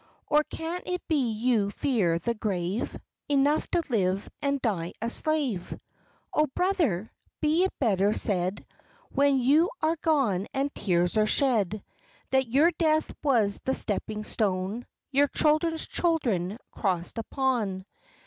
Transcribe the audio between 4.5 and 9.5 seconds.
die a slave? O Brother! be it better said, When